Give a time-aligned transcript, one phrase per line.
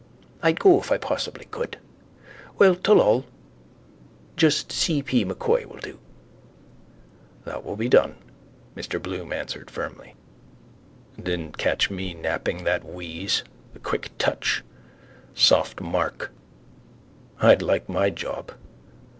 [0.41, 1.77] I'd go if I possibly could.
[2.57, 3.23] Well, tolloll.
[4.35, 5.03] Just C.
[5.03, 5.23] P.
[5.23, 5.99] M'Coy will do.
[7.45, 8.15] —That will be done,
[8.75, 10.15] Mr Bloom answered firmly.
[11.21, 13.43] Didn't catch me napping that wheeze.
[13.73, 14.63] The quick touch.
[15.35, 16.31] Soft mark.
[17.39, 18.53] I'd like my job.